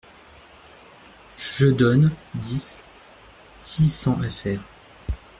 [1.37, 4.59] Je donne dix.six cents fr.